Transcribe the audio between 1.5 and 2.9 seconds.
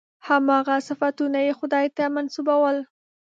خدای ته منسوبول.